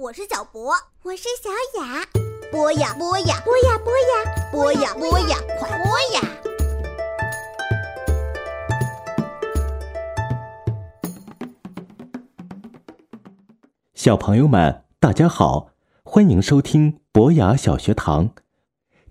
[0.00, 0.72] 我是小博，
[1.02, 1.50] 我是小
[1.80, 2.06] 雅。
[2.52, 4.08] 播呀播呀播呀播呀
[4.52, 6.20] 播呀播呀，快播呀！
[13.92, 15.70] 小朋友们，大家好，
[16.04, 18.30] 欢迎收听博雅小学堂。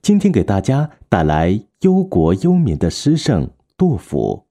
[0.01, 4.45] 今天给大家带来忧国忧民的诗圣杜甫。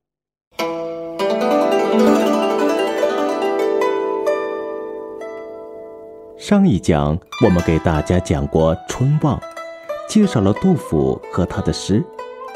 [6.48, 9.36] 上一讲我们给大家讲过《春望》，
[10.08, 12.00] 介绍了杜甫和他的诗，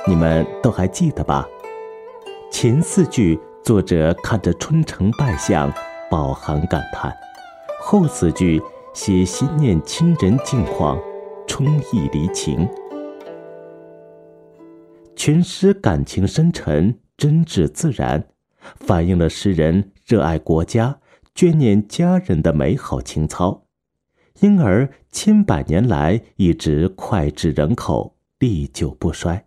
[0.07, 1.45] 你们都还记得吧？
[2.53, 5.73] 前四句作者看着春城败相，
[6.09, 7.13] 饱含感叹。
[7.81, 8.63] 后四句
[8.95, 10.97] 写心念亲人近况，
[11.49, 12.69] 春意离情。
[15.17, 18.29] 全诗感情深沉，真挚自然，
[18.77, 21.01] 反映了诗人热爱国家、
[21.35, 23.65] 眷念家人的美好情操，
[24.41, 29.45] 因而千百年来一直脍炙人口，历久不衰。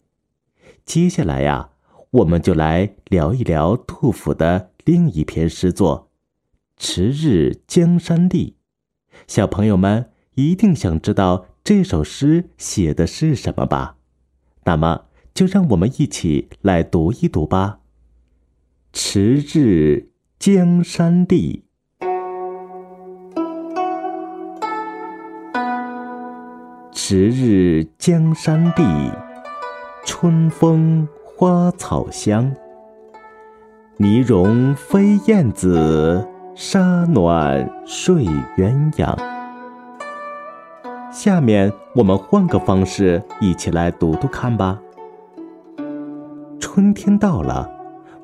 [0.85, 1.71] 接下来呀，
[2.11, 6.11] 我们就来聊一聊杜甫的另一篇诗作。
[6.77, 8.57] 迟日江山丽，
[9.25, 13.97] 小朋友们一定想知道这首诗写的是什么吧？
[14.65, 17.79] 那么就让我们一起来读一读吧。
[18.91, 21.62] 迟日江山丽，
[27.15, 29.11] 迟日江山丽，
[30.03, 32.51] 春风花草香。
[33.97, 36.27] 泥融飞燕子。
[36.55, 38.25] 沙暖睡
[38.57, 39.15] 鸳鸯。
[41.11, 44.81] 下面我们换个方式，一起来读读看吧。
[46.59, 47.69] 春天到了，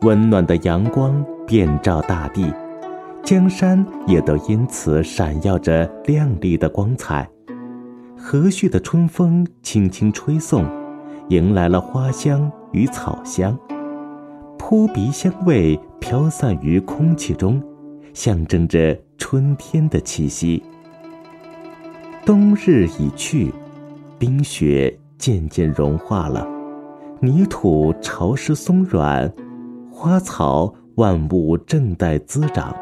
[0.02, 2.52] 温暖的阳光遍照大地，
[3.22, 7.30] 江山也都因此闪耀着亮丽的光彩。
[8.22, 10.66] 和煦的春风轻轻吹送，
[11.30, 13.58] 迎来了花香与草香，
[14.58, 17.64] 扑鼻香味飘散于空气中。
[18.14, 20.62] 象征着春天的气息。
[22.26, 23.54] 冬日已去，
[24.18, 26.46] 冰雪渐渐融化了，
[27.22, 29.32] 泥土潮湿松软，
[29.92, 32.76] 花草万物正待滋长。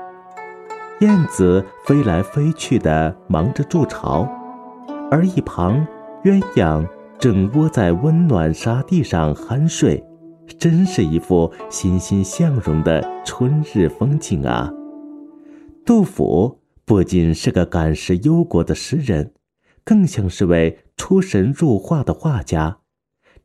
[1.02, 4.28] 燕子飞来飞去的忙着筑巢，
[5.10, 5.86] 而一旁
[6.24, 6.86] 鸳鸯
[7.18, 10.04] 正窝在温暖沙地上酣睡，
[10.60, 14.72] 真是一幅欣欣向荣的春日风景啊！
[15.86, 19.34] 杜甫不仅是个感时忧国的诗人，
[19.86, 22.80] 更像是位出神入化的画家。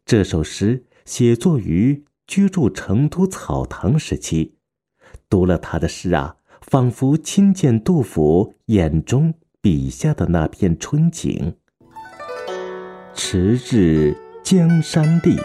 [0.04, 4.56] 这首诗写作于居住成都草堂时期，
[5.28, 11.54] 读了他的诗啊，仿佛亲见杜甫眼中笔下的那片春景。
[13.14, 14.12] 迟日
[14.42, 15.38] 江山丽。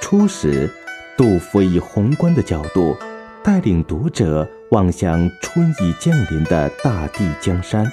[0.00, 0.68] 初时，
[1.16, 2.96] 杜甫以宏观的角度
[3.44, 4.48] 带领读者。
[4.72, 7.86] 望向春意降临的大地江山，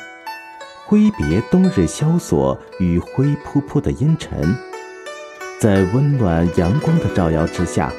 [0.88, 4.56] 挥别冬日萧索与灰扑扑的阴沉，
[5.60, 7.94] 在温暖阳光的照耀之下，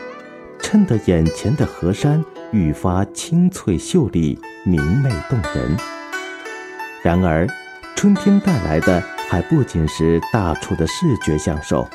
[0.59, 5.94] 衬得眼前的河山愈发青翠秀丽、明媚动人。
[7.05, 7.47] 然而，
[7.95, 8.99] 春天带来的
[9.29, 11.87] 还不仅是大处的视觉享受，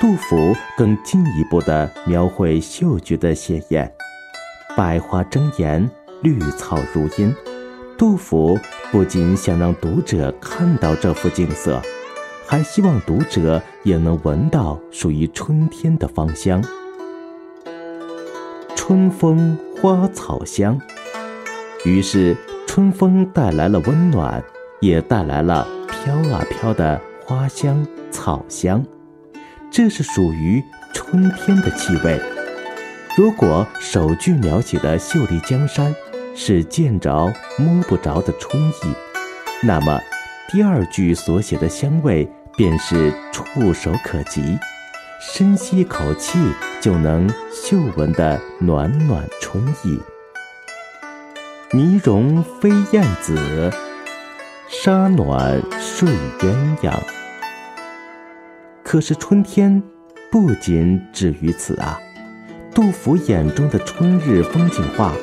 [0.00, 3.92] 杜甫更进一步地描绘嗅觉的鲜艳。
[4.74, 5.86] 百花争妍，
[6.22, 7.36] 绿草如茵。
[7.98, 8.58] 杜甫
[8.90, 11.78] 不仅想让读者看到这幅景色，
[12.46, 16.64] 还希望读者也能闻到属于春天的芳香。
[18.74, 20.80] 春风花草香，
[21.84, 22.34] 于是
[22.74, 24.42] 春风带来了温暖，
[24.80, 28.82] 也带来了飘啊飘的花香草香。
[29.70, 32.18] 这是属于春天的气味。
[33.14, 35.94] 如果首句描写的秀丽江山
[36.34, 38.94] 是见着摸不着的春意，
[39.62, 40.00] 那么
[40.50, 42.26] 第二句所写的香味
[42.56, 44.58] 便是触手可及，
[45.20, 46.38] 深吸一口气
[46.80, 50.00] 就能嗅闻的暖暖春意。
[51.74, 53.70] 泥融飞燕子，
[54.68, 56.06] 沙暖睡
[56.38, 56.92] 鸳鸯。
[58.84, 59.82] 可是春天
[60.30, 61.98] 不仅止于此啊。
[62.74, 65.14] 杜甫眼中的春日风景画，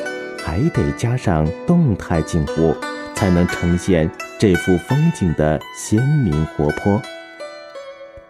[0.44, 2.76] 还得加上动态景物，
[3.14, 4.10] 才能呈现
[4.40, 7.00] 这幅风景的鲜明活泼。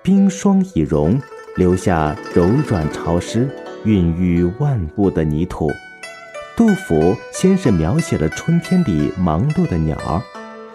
[0.03, 1.17] 冰霜已融，
[1.55, 3.47] 留下柔软潮湿、
[3.85, 5.71] 孕育万物的泥土。
[6.59, 10.21] 杜甫先是描写了春天里忙碌的鸟儿，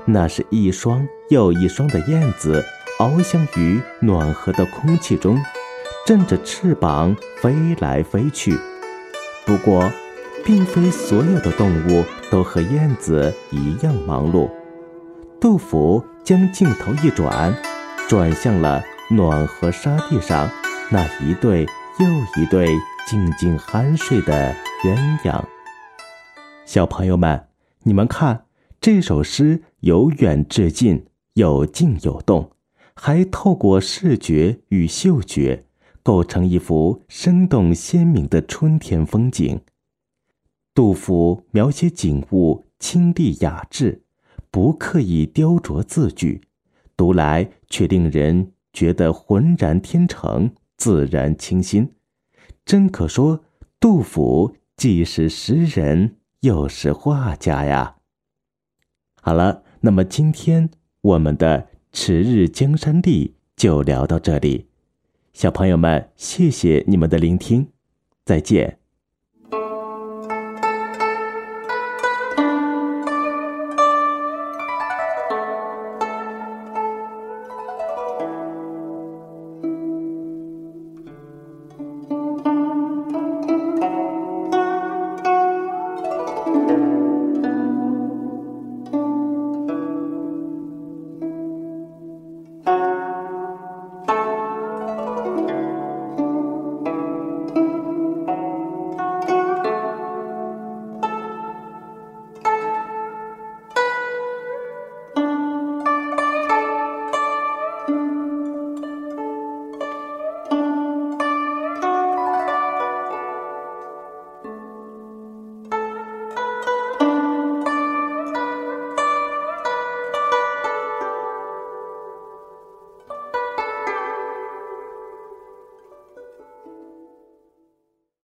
[0.06, 2.64] 那是一双又一双的燕子，
[2.98, 5.38] 翱翔于暖和的空气中，
[6.06, 8.58] 振着翅膀飞来飞去。
[9.44, 9.92] 不过，
[10.42, 14.48] 并非所有的动物都和燕子一样忙碌。
[15.38, 17.54] 杜甫将镜头一转，
[18.08, 20.48] 转向了暖和沙地上
[20.88, 21.66] 那一对
[21.98, 22.70] 又一对
[23.06, 25.44] 静静酣睡的鸳鸯。
[26.66, 27.49] 小朋友们，
[27.82, 28.46] 你们看，
[28.81, 32.52] 这首诗由远至近，有静有动，
[32.94, 35.66] 还透过视觉与嗅觉，
[36.02, 39.61] 构成一幅生动鲜明的春天风景。
[40.75, 44.02] 杜甫描写景物清丽雅致。
[44.50, 46.43] 不刻意雕琢字句，
[46.96, 51.93] 读来却令人觉得浑然天成、自然清新。
[52.64, 53.44] 真可说，
[53.81, 57.96] 杜甫既是诗人，又是画家呀。
[59.23, 60.70] 好了，那么今天
[61.00, 64.69] 我们的《迟日江山丽》就聊到这里，
[65.32, 67.70] 小朋友们，谢谢你们的聆听，
[68.26, 68.83] 再见。